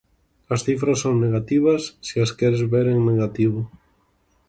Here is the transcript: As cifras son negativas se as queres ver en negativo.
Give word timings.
As 0.53 0.63
cifras 0.67 1.01
son 1.03 1.15
negativas 1.25 1.81
se 2.07 2.15
as 2.25 2.31
queres 2.39 2.61
ver 2.73 2.85
en 2.93 2.99
negativo. 3.09 3.59